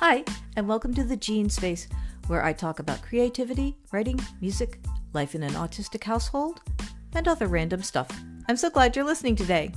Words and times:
Hi, 0.00 0.24
and 0.56 0.66
welcome 0.66 0.94
to 0.94 1.04
the 1.04 1.14
Jean 1.14 1.50
Space, 1.50 1.86
where 2.26 2.42
I 2.42 2.54
talk 2.54 2.78
about 2.78 3.02
creativity, 3.02 3.76
writing, 3.92 4.18
music, 4.40 4.80
life 5.12 5.34
in 5.34 5.42
an 5.42 5.52
autistic 5.52 6.04
household, 6.04 6.62
and 7.14 7.28
other 7.28 7.46
random 7.46 7.82
stuff. 7.82 8.08
I'm 8.48 8.56
so 8.56 8.70
glad 8.70 8.96
you're 8.96 9.04
listening 9.04 9.36
today. 9.36 9.74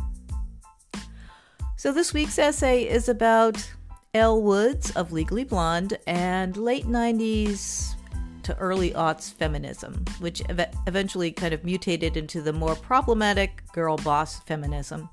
So, 1.76 1.92
this 1.92 2.14
week's 2.14 2.40
essay 2.40 2.88
is 2.88 3.10
about 3.10 3.70
Elle 4.14 4.42
Woods 4.42 4.92
of 4.92 5.12
Legally 5.12 5.44
Blonde 5.44 5.98
and 6.08 6.56
late 6.56 6.86
90s 6.86 7.96
to 8.44 8.56
early 8.60 8.92
aughts 8.92 9.34
feminism, 9.34 10.06
which 10.22 10.42
ev- 10.48 10.74
eventually 10.88 11.34
kind 11.34 11.54
of 11.54 11.66
mutated 11.66 12.16
into 12.16 12.42
the 12.42 12.54
more 12.54 12.76
problematic 12.76 13.62
girl 13.74 13.98
boss 13.98 14.40
feminism. 14.40 15.10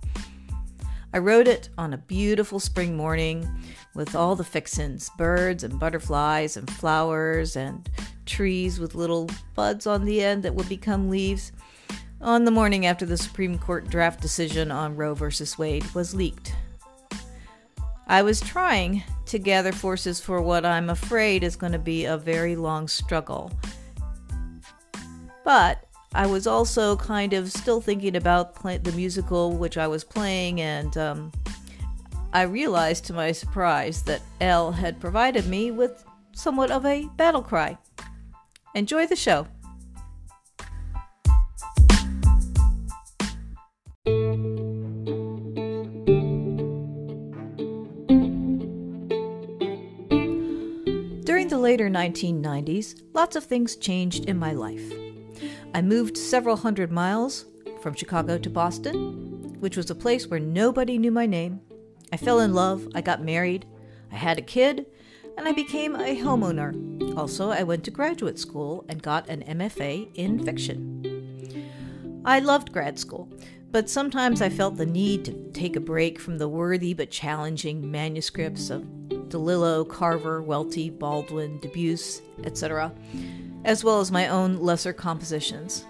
I 1.12 1.19
wrote 1.19 1.48
it 1.48 1.70
on 1.77 1.92
a 1.92 1.98
beautiful 1.98 2.60
spring 2.60 2.96
morning 2.96 3.48
with 3.95 4.14
all 4.14 4.37
the 4.37 4.45
fixins 4.45 5.10
birds 5.19 5.64
and 5.64 5.78
butterflies 5.78 6.56
and 6.56 6.70
flowers 6.70 7.56
and 7.56 7.88
trees 8.27 8.78
with 8.78 8.95
little 8.95 9.28
buds 9.56 9.86
on 9.86 10.05
the 10.05 10.23
end 10.23 10.45
that 10.45 10.55
would 10.55 10.69
become 10.69 11.10
leaves 11.10 11.50
on 12.20 12.45
the 12.45 12.50
morning 12.50 12.86
after 12.86 13.05
the 13.05 13.16
Supreme 13.16 13.59
Court 13.59 13.88
draft 13.88 14.20
decision 14.20 14.70
on 14.70 14.95
Roe 14.95 15.14
v. 15.14 15.27
Wade 15.59 15.95
was 15.95 16.14
leaked. 16.14 16.55
I 18.06 18.22
was 18.22 18.41
trying 18.41 19.02
to 19.27 19.38
gather 19.38 19.72
forces 19.72 20.20
for 20.20 20.41
what 20.42 20.64
I'm 20.64 20.91
afraid 20.91 21.42
is 21.42 21.56
going 21.56 21.72
to 21.72 21.78
be 21.78 22.05
a 22.05 22.16
very 22.16 22.56
long 22.56 22.88
struggle. 22.88 23.50
But 25.44 25.84
I 26.12 26.27
was 26.27 26.47
also 26.47 26.97
kind 26.97 27.33
of 27.33 27.53
still 27.53 27.80
thinking 27.80 28.16
about 28.16 28.56
play- 28.56 28.78
the 28.78 28.92
musical 28.92 29.53
which 29.53 29.78
I 29.78 29.86
was 29.86 30.03
playing, 30.03 30.61
and 30.61 30.97
um, 30.98 31.33
I 32.33 32.42
realized 32.42 33.05
to 33.06 33.12
my 33.12 33.30
surprise 33.30 34.03
that 34.03 34.22
Elle 34.41 34.72
had 34.72 34.98
provided 35.00 35.47
me 35.47 35.70
with 35.70 36.05
somewhat 36.33 36.72
of 36.72 36.84
a 36.84 37.06
battle 37.16 37.42
cry. 37.42 37.78
Enjoy 38.75 39.06
the 39.06 39.16
show. 39.16 39.47
During 51.25 51.47
the 51.47 51.58
later 51.58 51.88
1990s, 51.88 53.00
lots 53.14 53.36
of 53.36 53.44
things 53.44 53.77
changed 53.77 54.25
in 54.25 54.36
my 54.36 54.53
life. 54.53 55.09
I 55.72 55.82
moved 55.82 56.18
several 56.18 56.56
hundred 56.56 56.90
miles 56.90 57.44
from 57.80 57.94
Chicago 57.94 58.38
to 58.38 58.50
Boston, 58.50 59.56
which 59.60 59.76
was 59.76 59.88
a 59.88 59.94
place 59.94 60.26
where 60.26 60.40
nobody 60.40 60.98
knew 60.98 61.12
my 61.12 61.26
name. 61.26 61.60
I 62.12 62.16
fell 62.16 62.40
in 62.40 62.52
love, 62.52 62.88
I 62.92 63.00
got 63.02 63.22
married, 63.22 63.66
I 64.10 64.16
had 64.16 64.36
a 64.36 64.42
kid, 64.42 64.86
and 65.38 65.46
I 65.46 65.52
became 65.52 65.94
a 65.94 66.20
homeowner. 66.20 67.16
Also, 67.16 67.50
I 67.50 67.62
went 67.62 67.84
to 67.84 67.92
graduate 67.92 68.36
school 68.36 68.84
and 68.88 69.00
got 69.00 69.28
an 69.28 69.44
MFA 69.44 70.08
in 70.16 70.44
fiction. 70.44 72.22
I 72.24 72.41
loved 72.41 72.72
grad 72.72 72.98
school, 72.98 73.28
but 73.70 73.88
sometimes 73.88 74.42
I 74.42 74.48
felt 74.48 74.76
the 74.76 74.86
need 74.86 75.24
to 75.26 75.50
take 75.52 75.76
a 75.76 75.80
break 75.80 76.18
from 76.18 76.38
the 76.38 76.48
worthy 76.48 76.94
but 76.94 77.12
challenging 77.12 77.88
manuscripts 77.88 78.70
of 78.70 78.82
DeLillo, 79.28 79.88
Carver, 79.88 80.42
Welty, 80.42 80.91
Baldwin, 80.91 81.60
Dubus, 81.60 82.22
etc 82.44 82.92
as 83.65 83.84
well 83.84 84.00
as 84.00 84.10
my 84.10 84.28
own 84.28 84.59
lesser 84.59 84.93
compositions. 84.93 85.84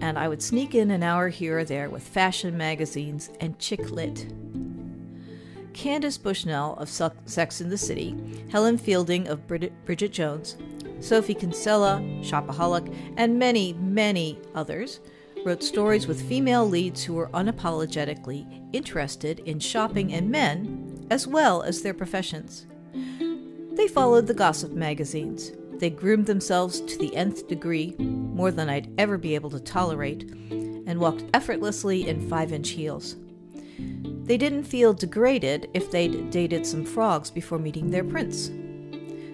And 0.00 0.18
I 0.18 0.28
would 0.28 0.42
sneak 0.42 0.74
in 0.74 0.90
an 0.90 1.02
hour 1.02 1.28
here 1.28 1.58
or 1.58 1.64
there 1.64 1.90
with 1.90 2.02
fashion 2.02 2.56
magazines 2.56 3.30
and 3.40 3.58
chick 3.58 3.90
lit. 3.90 4.32
Candace 5.72 6.18
Bushnell 6.18 6.74
of 6.74 6.88
Sex 6.88 7.60
in 7.60 7.68
the 7.68 7.76
City, 7.76 8.44
Helen 8.50 8.78
Fielding 8.78 9.26
of 9.26 9.46
Bridget 9.48 10.12
Jones, 10.12 10.56
Sophie 11.00 11.34
Kinsella, 11.34 12.00
Shopaholic, 12.22 12.94
and 13.16 13.38
many, 13.38 13.72
many 13.74 14.38
others 14.54 15.00
wrote 15.44 15.62
stories 15.62 16.06
with 16.06 16.26
female 16.28 16.66
leads 16.66 17.02
who 17.02 17.14
were 17.14 17.28
unapologetically 17.30 18.62
interested 18.72 19.40
in 19.40 19.58
shopping 19.58 20.12
and 20.14 20.30
men, 20.30 21.06
as 21.10 21.26
well 21.26 21.62
as 21.62 21.82
their 21.82 21.92
professions. 21.92 22.66
They 23.72 23.88
followed 23.88 24.28
the 24.28 24.34
gossip 24.34 24.70
magazines, 24.70 25.52
they 25.78 25.90
groomed 25.90 26.26
themselves 26.26 26.80
to 26.80 26.98
the 26.98 27.14
nth 27.16 27.48
degree, 27.48 27.94
more 27.98 28.50
than 28.50 28.68
I'd 28.68 28.92
ever 28.98 29.18
be 29.18 29.34
able 29.34 29.50
to 29.50 29.60
tolerate, 29.60 30.30
and 30.86 30.98
walked 30.98 31.24
effortlessly 31.34 32.08
in 32.08 32.28
five 32.28 32.52
inch 32.52 32.70
heels. 32.70 33.16
They 34.24 34.36
didn't 34.36 34.64
feel 34.64 34.94
degraded 34.94 35.68
if 35.74 35.90
they'd 35.90 36.30
dated 36.30 36.66
some 36.66 36.84
frogs 36.84 37.30
before 37.30 37.58
meeting 37.58 37.90
their 37.90 38.04
prince. 38.04 38.50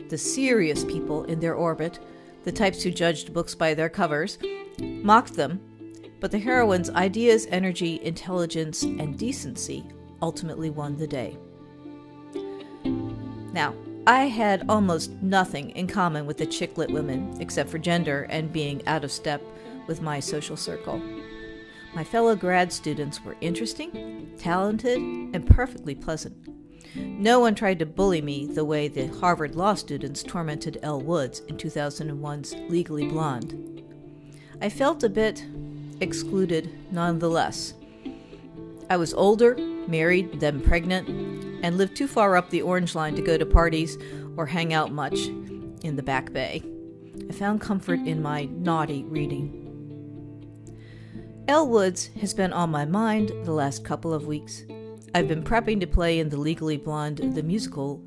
The 0.09 0.19
serious 0.19 0.85
people 0.85 1.25
in 1.25 1.39
their 1.39 1.55
orbit, 1.55 2.01
the 2.45 2.53
types 2.53 2.83
who 2.83 2.91
judged 2.91 3.33
books 3.33 3.55
by 3.55 3.75
their 3.75 3.89
covers, 3.89 4.39
mocked 4.81 5.35
them, 5.35 5.61
but 6.19 6.31
the 6.31 6.39
heroine's 6.39 6.91
ideas, 6.91 7.47
energy, 7.51 8.01
intelligence, 8.03 8.83
and 8.83 9.19
decency 9.19 9.87
ultimately 10.21 10.71
won 10.71 10.97
the 10.97 11.07
day. 11.07 11.37
Now, 13.53 13.75
I 14.07 14.25
had 14.25 14.65
almost 14.69 15.13
nothing 15.23 15.71
in 15.71 15.87
common 15.87 16.27
with 16.27 16.39
the 16.39 16.47
chick 16.47 16.79
lit 16.79 16.91
women, 16.91 17.37
except 17.39 17.69
for 17.69 17.79
gender 17.79 18.27
and 18.31 18.53
being 18.53 18.87
out 18.87 19.05
of 19.05 19.13
step 19.13 19.43
with 19.87 20.01
my 20.01 20.21
social 20.21 20.57
circle. 20.57 21.01
My 21.95 22.05
fellow 22.05 22.35
grad 22.35 22.73
students 22.73 23.23
were 23.23 23.37
interesting, 23.41 24.31
talented, 24.39 24.99
and 24.99 25.47
perfectly 25.47 25.95
pleasant. 25.95 26.37
No 26.95 27.41
one 27.41 27.55
tried 27.55 27.79
to 27.81 27.87
bully 27.87 28.23
me 28.23 28.47
the 28.47 28.65
way 28.65 28.89
the 28.89 29.09
Harvard 29.19 29.55
law 29.55 29.75
students 29.75 30.23
tormented 30.23 30.79
Elle 30.83 31.03
Woods 31.03 31.41
in 31.41 31.57
2001's 31.57 32.55
Legally 32.69 33.07
Blonde. 33.07 33.85
I 34.63 34.69
felt 34.69 35.05
a 35.05 35.09
bit 35.09 35.45
excluded 36.01 36.73
nonetheless. 36.91 37.75
I 38.89 38.97
was 38.97 39.15
older, 39.15 39.57
married, 39.87 40.41
then 40.41 40.61
pregnant, 40.61 41.50
and 41.63 41.77
lived 41.77 41.97
too 41.97 42.07
far 42.07 42.37
up 42.37 42.51
the 42.51 42.63
Orange 42.63 42.95
Line 42.95 43.15
to 43.17 43.23
go 43.23 43.37
to 43.37 43.47
parties 43.47 43.99
or 44.37 44.47
hang 44.47 44.73
out 44.73 44.93
much 44.93 45.27
in 45.83 45.97
the 45.97 46.03
Back 46.03 46.33
Bay. 46.33 46.63
I 47.29 47.33
found 47.33 47.61
comfort 47.61 48.01
in 48.01 48.23
my 48.23 48.45
naughty 48.45 49.05
reading. 49.05 49.57
Elle 51.49 51.69
Woods 51.69 52.11
has 52.21 52.33
been 52.33 52.53
on 52.53 52.71
my 52.71 52.85
mind 52.85 53.33
the 53.45 53.53
last 53.53 53.85
couple 53.85 54.15
of 54.15 54.27
weeks. 54.27 54.63
I've 55.15 55.29
been 55.29 55.43
prepping 55.43 55.81
to 55.81 55.87
play 55.87 56.21
in 56.21 56.29
the 56.29 56.37
Legally 56.37 56.77
Blonde 56.77 57.19
the 57.35 57.43
musical 57.43 58.03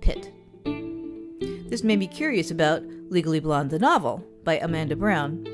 pit. 0.00 0.30
This 0.64 1.82
made 1.82 1.98
me 1.98 2.06
curious 2.06 2.50
about 2.50 2.82
Legally 3.08 3.40
Blonde 3.40 3.70
the 3.70 3.78
novel 3.78 4.22
by 4.44 4.58
Amanda 4.58 4.94
Brown, 4.94 5.46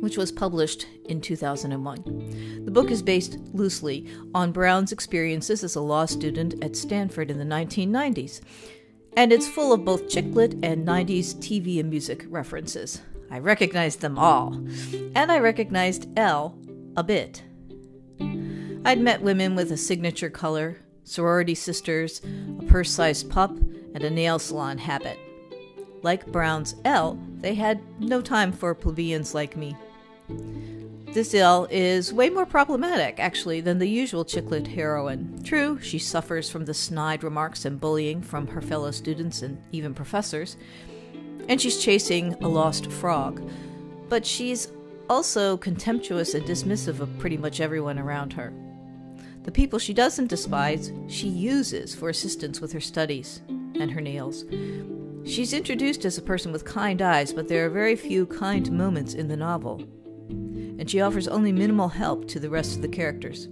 which 0.00 0.16
was 0.16 0.32
published 0.32 0.86
in 1.06 1.20
2001. 1.20 2.62
The 2.64 2.70
book 2.70 2.90
is 2.90 3.02
based 3.02 3.38
loosely 3.52 4.06
on 4.34 4.52
Brown's 4.52 4.92
experiences 4.92 5.64
as 5.64 5.76
a 5.76 5.80
law 5.80 6.06
student 6.06 6.62
at 6.62 6.76
Stanford 6.76 7.30
in 7.30 7.38
the 7.38 7.44
1990s, 7.44 8.40
and 9.16 9.32
it's 9.32 9.48
full 9.48 9.72
of 9.72 9.84
both 9.84 10.08
chick 10.08 10.26
lit 10.26 10.54
and 10.62 10.86
90s 10.86 11.34
TV 11.36 11.80
and 11.80 11.90
music 11.90 12.26
references. 12.28 13.00
I 13.30 13.38
recognized 13.38 14.00
them 14.00 14.18
all, 14.18 14.54
and 15.14 15.32
I 15.32 15.38
recognized 15.38 16.08
Elle 16.18 16.56
a 16.96 17.02
bit. 17.02 17.42
I'd 18.84 19.00
met 19.00 19.22
women 19.22 19.56
with 19.56 19.72
a 19.72 19.76
signature 19.76 20.30
color, 20.30 20.76
sorority 21.02 21.54
sisters, 21.54 22.20
a 22.60 22.62
purse 22.64 22.90
sized 22.90 23.30
pup, 23.30 23.50
and 23.94 24.04
a 24.04 24.10
nail 24.10 24.38
salon 24.38 24.78
habit. 24.78 25.18
Like 26.02 26.30
Brown's 26.30 26.76
Elle, 26.84 27.18
they 27.38 27.54
had 27.54 27.80
no 28.00 28.20
time 28.20 28.52
for 28.52 28.74
plebeians 28.74 29.34
like 29.34 29.56
me. 29.56 29.76
This 31.16 31.32
Elle 31.32 31.66
is 31.70 32.12
way 32.12 32.28
more 32.28 32.44
problematic, 32.44 33.18
actually, 33.18 33.62
than 33.62 33.78
the 33.78 33.88
usual 33.88 34.22
chick 34.22 34.50
lit 34.50 34.66
heroine. 34.66 35.42
True, 35.44 35.80
she 35.80 35.98
suffers 35.98 36.50
from 36.50 36.66
the 36.66 36.74
snide 36.74 37.24
remarks 37.24 37.64
and 37.64 37.80
bullying 37.80 38.20
from 38.20 38.46
her 38.48 38.60
fellow 38.60 38.90
students 38.90 39.40
and 39.40 39.56
even 39.72 39.94
professors, 39.94 40.58
and 41.48 41.58
she's 41.58 41.82
chasing 41.82 42.34
a 42.42 42.48
lost 42.48 42.92
frog. 42.92 43.40
But 44.10 44.26
she's 44.26 44.70
also 45.08 45.56
contemptuous 45.56 46.34
and 46.34 46.44
dismissive 46.44 47.00
of 47.00 47.18
pretty 47.18 47.38
much 47.38 47.60
everyone 47.60 47.98
around 47.98 48.34
her. 48.34 48.52
The 49.44 49.52
people 49.52 49.78
she 49.78 49.94
doesn't 49.94 50.26
despise, 50.26 50.92
she 51.08 51.28
uses 51.28 51.94
for 51.94 52.10
assistance 52.10 52.60
with 52.60 52.72
her 52.72 52.80
studies 52.80 53.40
and 53.48 53.90
her 53.90 54.02
nails. 54.02 54.44
She's 55.24 55.54
introduced 55.54 56.04
as 56.04 56.18
a 56.18 56.22
person 56.22 56.52
with 56.52 56.66
kind 56.66 57.00
eyes, 57.00 57.32
but 57.32 57.48
there 57.48 57.64
are 57.64 57.70
very 57.70 57.96
few 57.96 58.26
kind 58.26 58.70
moments 58.70 59.14
in 59.14 59.28
the 59.28 59.36
novel 59.38 59.80
and 60.78 60.90
she 60.90 61.00
offers 61.00 61.28
only 61.28 61.52
minimal 61.52 61.88
help 61.88 62.28
to 62.28 62.40
the 62.40 62.50
rest 62.50 62.76
of 62.76 62.82
the 62.82 62.88
characters. 62.88 63.48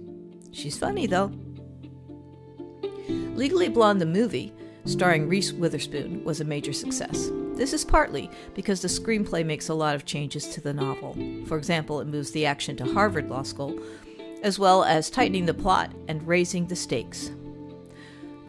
She's 0.51 0.77
funny, 0.77 1.07
though. 1.07 1.31
Legally 3.35 3.67
Blonde 3.67 3.99
the 3.99 4.05
movie, 4.05 4.53
starring 4.85 5.27
Reese 5.27 5.51
Witherspoon, 5.51 6.23
was 6.23 6.39
a 6.39 6.45
major 6.45 6.71
success. 6.71 7.29
This 7.55 7.73
is 7.73 7.85
partly 7.85 8.29
because 8.53 8.81
the 8.81 8.87
screenplay 8.87 9.45
makes 9.45 9.69
a 9.69 9.73
lot 9.73 9.95
of 9.95 10.05
changes 10.05 10.47
to 10.49 10.61
the 10.61 10.73
novel. 10.73 11.15
For 11.45 11.57
example, 11.57 11.99
it 11.99 12.07
moves 12.07 12.31
the 12.31 12.45
action 12.45 12.75
to 12.77 12.85
Harvard 12.85 13.29
Law 13.29 13.43
School, 13.43 13.79
as 14.43 14.59
well 14.59 14.83
as 14.83 15.09
tightening 15.09 15.45
the 15.45 15.53
plot 15.53 15.91
and 16.07 16.25
raising 16.27 16.67
the 16.67 16.75
stakes. 16.75 17.31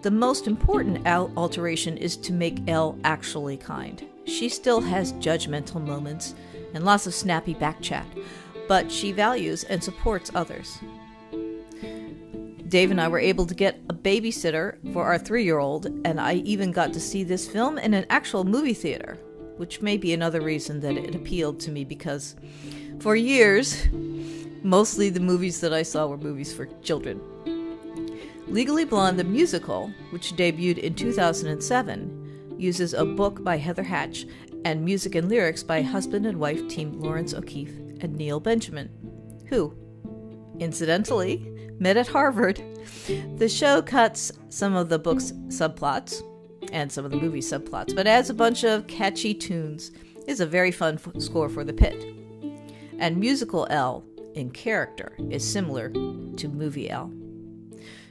The 0.03 0.11
most 0.11 0.47
important 0.47 1.07
al- 1.07 1.33
alteration 1.37 1.97
is 1.97 2.17
to 2.19 2.33
make 2.33 2.69
Elle 2.69 2.99
actually 3.03 3.57
kind. 3.57 4.05
She 4.25 4.49
still 4.49 4.81
has 4.81 5.13
judgmental 5.15 5.85
moments 5.85 6.35
and 6.75 6.85
lots 6.85 7.07
of 7.07 7.15
snappy 7.15 7.55
backchat, 7.55 8.05
but 8.69 8.91
she 8.91 9.13
values 9.13 9.65
and 9.65 9.83
supports 9.83 10.31
others. 10.35 10.79
Dave 12.69 12.91
and 12.91 13.01
I 13.01 13.09
were 13.09 13.21
able 13.21 13.47
to 13.47 13.55
get 13.55 13.81
a 13.89 13.95
babysitter 13.95 14.77
for 14.93 15.05
our 15.05 15.19
three 15.19 15.45
year 15.45 15.59
old, 15.59 15.87
and 16.05 16.21
I 16.21 16.35
even 16.35 16.73
got 16.73 16.93
to 16.95 17.01
see 17.01 17.23
this 17.23 17.47
film 17.47 17.79
in 17.79 17.95
an 17.95 18.07
actual 18.11 18.45
movie 18.45 18.75
theater, 18.75 19.19
which 19.57 19.83
may 19.83 19.97
be 19.97 20.13
another 20.13 20.41
reason 20.41 20.81
that 20.81 20.97
it 20.97 21.15
appealed 21.15 21.61
to 21.61 21.71
me 21.71 21.85
because 21.85 22.35
for 22.99 23.15
years, 23.15 23.87
mostly 24.63 25.11
the 25.11 25.21
movies 25.21 25.61
that 25.61 25.73
I 25.73 25.83
saw 25.83 26.07
were 26.07 26.19
movies 26.19 26.53
for 26.53 26.67
children. 26.83 27.21
Legally 28.49 28.85
Blonde, 28.85 29.19
the 29.19 29.25
musical, 29.25 29.93
which 30.11 30.35
debuted 30.35 30.79
in 30.79 30.95
2007, 30.95 32.55
uses 32.59 32.95
a 32.95 33.05
book 33.05 33.45
by 33.45 33.59
Heather 33.59 33.85
Hach 33.85 34.29
and 34.65 34.85
music 34.85 35.15
and 35.15 35.29
lyrics 35.29 35.63
by 35.63 35.83
husband 35.83 36.27
and 36.27 36.39
wife 36.39 36.67
team 36.69 37.01
Lawrence 37.01 37.35
O'Keefe 37.35 37.86
and 38.01 38.17
Nell 38.17 38.41
Benjamin, 38.41 38.91
who, 39.49 39.75
incidentally, 40.59 41.51
met 41.79 41.97
at 41.97 42.09
Harvard. 42.09 42.63
The 43.37 43.49
show 43.49 43.83
cuts 43.83 44.33
some 44.49 44.75
of 44.75 44.89
the 44.89 44.99
book's 44.99 45.33
subplots 45.49 46.23
and 46.73 46.91
some 46.91 47.05
of 47.05 47.11
the 47.11 47.17
movie 47.17 47.41
subplots, 47.41 47.95
but 47.95 48.07
adds 48.07 48.31
a 48.31 48.35
bunch 48.35 48.65
of 48.65 48.87
catchy 48.87 49.35
tunes. 49.35 49.91
Is 50.27 50.41
a 50.41 50.47
very 50.47 50.73
fun 50.73 50.95
f- 50.95 51.23
score 51.23 51.49
for 51.49 51.63
the 51.63 51.73
pit. 51.73 52.05
And 52.99 53.17
musical 53.17 53.69
Elle 53.71 54.05
in 54.35 54.51
character 54.51 55.17
is 55.31 55.49
similar 55.49 55.91
to 55.91 56.49
movie 56.49 56.91
Elle. 56.91 57.13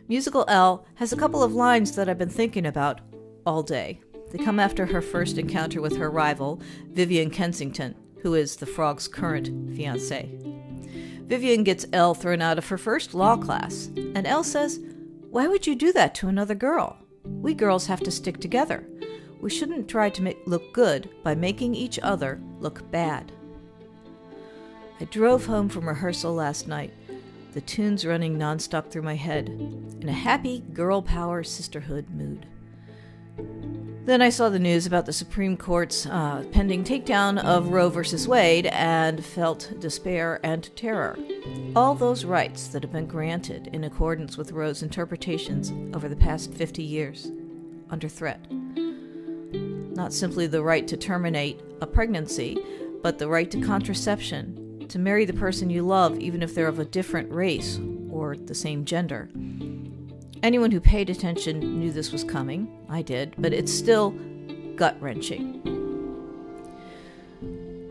Musical 0.08 0.46
Elle 0.48 0.86
has 0.96 1.12
a 1.12 1.18
couple 1.18 1.44
of 1.44 1.54
lines 1.54 1.94
that 1.98 2.08
I've 2.08 2.18
been 2.18 2.30
thinking 2.30 2.66
about 2.66 3.02
all 3.46 3.64
day. 3.64 4.00
They 4.32 4.38
come 4.38 4.62
after 4.62 4.86
her 4.86 5.02
first 5.02 5.38
encounter 5.38 5.82
with 5.82 5.98
her 5.98 6.10
rival, 6.10 6.62
Vivian 6.92 7.30
Kensington, 7.30 7.96
who 8.22 8.34
is 8.34 8.56
the 8.56 8.66
frog's 8.66 9.08
current 9.08 9.76
fiance. 9.76 10.30
Vivian 11.28 11.64
gets 11.64 11.86
Elle 11.92 12.14
thrown 12.14 12.42
out 12.42 12.58
of 12.58 12.68
her 12.68 12.78
first 12.78 13.14
law 13.14 13.36
class, 13.36 13.90
and 13.96 14.28
Elle 14.28 14.44
says, 14.44 14.80
Why 15.30 15.48
would 15.48 15.66
you 15.66 15.76
do 15.76 15.92
that 15.94 16.14
to 16.16 16.28
another 16.28 16.56
girl? 16.56 16.98
We 17.24 17.54
girls 17.54 17.88
have 17.88 18.02
to 18.02 18.12
stick 18.12 18.40
together. 18.40 18.88
We 19.42 19.50
shouldn't 19.50 19.88
try 19.88 20.10
to 20.10 20.22
make, 20.22 20.38
look 20.46 20.74
good 20.74 21.10
by 21.24 21.36
making 21.36 21.76
each 21.76 22.00
other 22.00 22.40
look 22.60 22.90
bad. 22.92 23.32
I 25.00 25.06
drove 25.06 25.46
home 25.46 25.68
from 25.68 25.88
rehearsal 25.88 26.34
last 26.34 26.68
night, 26.68 26.94
the 27.54 27.62
tunes 27.62 28.06
running 28.06 28.38
nonstop 28.38 28.90
through 28.90 29.02
my 29.02 29.16
head, 29.16 29.50
in 29.50 30.10
a 30.10 30.14
happy 30.14 30.64
girl 30.74 31.02
power 31.02 31.44
sisterhood 31.44 32.10
mood. 32.10 32.46
Then 34.06 34.22
I 34.22 34.30
saw 34.30 34.50
the 34.50 34.60
news 34.60 34.86
about 34.86 35.08
the 35.08 35.14
Supreme 35.14 35.58
Court's 35.58 36.06
uh, 36.06 36.46
pending 36.52 36.84
takedown 36.84 37.44
of 37.44 37.70
Roe 37.70 37.90
v. 37.90 38.04
Wade 38.28 38.68
and 38.68 39.26
felt 39.26 39.74
despair 39.80 40.40
and 40.44 40.70
terror. 40.76 41.18
All 41.76 41.96
those 41.96 42.24
rights 42.24 42.68
that 42.68 42.84
have 42.84 42.92
been 42.92 43.08
granted 43.08 43.68
in 43.74 43.84
accordance 43.84 44.38
with 44.38 44.52
Roe's 44.52 44.84
interpretations 44.84 45.74
over 45.96 46.08
the 46.08 46.16
past 46.16 46.54
50 46.54 46.84
years 46.84 47.32
under 47.90 48.08
threat. 48.08 48.46
Not 48.52 50.14
simply 50.14 50.46
the 50.46 50.62
right 50.62 50.88
to 50.88 50.98
terminate 50.98 51.62
a 51.82 51.88
pregnancy, 51.88 52.60
but 53.02 53.18
the 53.18 53.28
right 53.28 53.50
to 53.50 53.60
contraception, 53.60 54.86
to 54.88 55.00
marry 55.00 55.26
the 55.26 55.34
person 55.34 55.72
you 55.72 55.82
love 55.82 56.20
even 56.20 56.44
if 56.44 56.54
they're 56.54 56.68
of 56.68 56.78
a 56.78 56.86
different 56.86 57.32
race 57.32 57.80
or 58.12 58.38
the 58.38 58.54
same 58.54 58.86
gender 58.86 59.32
Anyone 60.44 60.72
who 60.72 60.80
paid 60.80 61.10
attention 61.10 61.80
knew 61.80 61.92
this 61.92 62.12
was 62.12 62.24
coming. 62.24 62.68
I 62.90 63.02
did, 63.02 63.34
but 63.38 63.54
it's 63.54 63.74
still 63.74 64.12
gut 64.76 64.96
wrenching. 65.00 65.62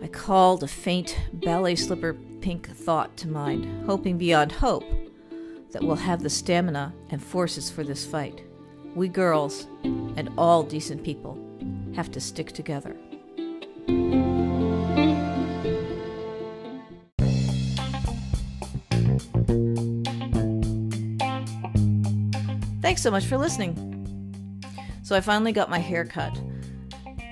I 0.03 0.07
called 0.09 0.63
a 0.63 0.69
faint 0.69 1.19
ballet 1.33 1.77
slipper 1.77 2.15
pink 2.41 2.69
thought 2.69 3.17
to 3.19 3.29
mind, 3.29 3.87
hoping 3.87 4.19
beyond 4.19 4.53
hope 4.53 4.85
that 5.73 5.83
we'll 5.83 5.97
have 5.97 6.23
the 6.23 6.31
stamina 6.31 6.95
and 7.11 7.23
forces 7.23 7.71
for 7.71 7.83
this 7.83 8.07
fight. 8.07 8.45
We 8.95 9.09
girls, 9.09 9.67
and 9.83 10.31
all 10.39 10.63
decent 10.63 11.03
people, 11.03 11.37
have 11.97 12.13
to 12.13 12.21
stick 12.21 12.53
together. 12.53 12.95
Thanks 22.95 23.03
so 23.03 23.11
much 23.11 23.25
for 23.25 23.37
listening. 23.37 24.63
So 25.03 25.17
I 25.17 25.21
finally 25.21 25.51
got 25.51 25.69
my 25.69 25.81
hair 25.81 26.05
cut, 26.05 26.41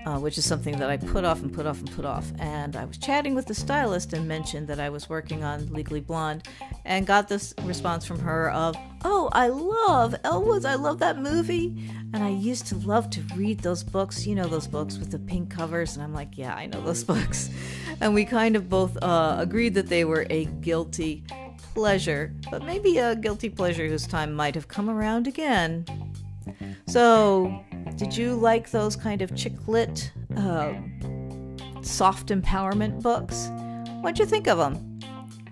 uh, 0.05 0.19
which 0.19 0.37
is 0.37 0.45
something 0.45 0.77
that 0.79 0.91
I 0.91 0.97
put 0.97 1.25
off 1.25 1.41
and 1.41 1.53
put 1.53 1.67
off 1.67 1.79
and 1.79 1.89
put 1.93 2.05
off. 2.05 2.33
And 2.41 2.75
I 2.75 2.85
was 2.85 2.99
chatting 2.99 3.37
with 3.37 3.47
the 3.47 3.55
stylist 3.55 4.13
and 4.13 4.27
mentioned 4.27 4.67
that 4.67 4.81
I 4.81 4.91
was 4.91 5.09
working 5.09 5.45
on 5.45 5.73
Legally 5.73 6.01
Blonde 6.01 6.49
and 6.85 7.07
got 7.07 7.29
this 7.29 7.55
response 7.63 8.05
from 8.05 8.19
her 8.19 8.51
of, 8.51 8.75
Oh, 9.05 9.29
I 9.31 9.47
love 9.47 10.17
Elle 10.25 10.43
Woods. 10.43 10.65
I 10.65 10.75
love 10.75 10.99
that 10.99 11.19
movie. 11.19 11.89
And 12.13 12.25
I 12.25 12.31
used 12.31 12.67
to 12.67 12.75
love 12.79 13.09
to 13.11 13.23
read 13.37 13.61
those 13.61 13.85
books, 13.85 14.27
you 14.27 14.35
know, 14.35 14.49
those 14.49 14.67
books 14.67 14.99
with 14.99 15.13
the 15.13 15.21
pink 15.21 15.49
covers. 15.49 15.95
And 15.95 16.03
I'm 16.03 16.13
like, 16.13 16.37
Yeah, 16.37 16.57
I 16.57 16.67
know 16.67 16.81
those 16.81 17.05
books. 17.15 17.51
And 18.01 18.15
we 18.15 18.25
kind 18.25 18.57
of 18.57 18.69
both 18.69 19.01
uh, 19.01 19.37
agreed 19.39 19.75
that 19.75 19.87
they 19.87 20.05
were 20.05 20.27
a 20.29 20.47
guilty 20.47 21.23
pleasure, 21.75 22.35
but 22.51 22.65
maybe 22.65 22.99
a 22.99 23.17
guilty 23.17 23.49
pleasure 23.49 23.87
whose 23.87 24.07
time 24.07 24.33
might 24.33 24.55
have 24.55 24.69
come 24.69 24.89
around 24.89 25.27
again. 25.27 25.85
So, 26.87 27.65
did 27.97 28.17
you 28.17 28.35
like 28.35 28.71
those 28.71 28.97
kind 28.97 29.23
of 29.23 29.35
chick 29.35 29.53
lit, 29.67 30.13
uh, 30.37 30.75
soft 31.83 32.29
empowerment 32.29 33.03
books? 33.03 33.49
What'd 34.01 34.19
you 34.19 34.27
think 34.27 34.49
of 34.49 34.59
them? 34.59 34.99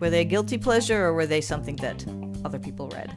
Were 0.01 0.11
they 0.11 0.23
a 0.23 0.25
guilty 0.25 0.59
pleasure 0.59 1.05
or 1.05 1.13
were 1.13 1.27
they 1.27 1.41
something 1.41 1.77
that 1.77 2.05
other 2.45 2.59
people 2.59 2.89
read? 2.89 3.15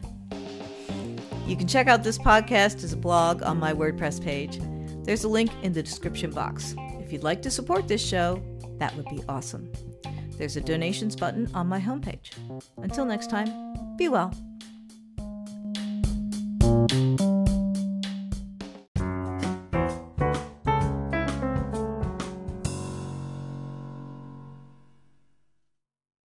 You 1.47 1.57
can 1.57 1.67
check 1.67 1.87
out 1.87 2.03
this 2.03 2.17
podcast 2.17 2.83
as 2.83 2.93
a 2.93 2.97
blog 2.97 3.43
on 3.43 3.57
my 3.57 3.73
WordPress 3.73 4.23
page. 4.23 4.59
There's 5.03 5.23
a 5.23 5.29
link 5.29 5.51
in 5.61 5.73
the 5.73 5.83
description 5.83 6.31
box. 6.31 6.75
If 7.01 7.11
you'd 7.11 7.23
like 7.23 7.41
to 7.41 7.51
support 7.51 7.87
this 7.87 8.05
show, 8.05 8.41
that 8.77 8.95
would 8.95 9.05
be 9.09 9.21
awesome. 9.27 9.71
There's 10.37 10.57
a 10.57 10.61
donations 10.61 11.15
button 11.15 11.49
on 11.53 11.67
my 11.67 11.79
homepage. 11.79 12.31
Until 12.77 13.05
next 13.05 13.29
time, 13.29 13.49
be 13.97 14.09
well. 14.09 14.33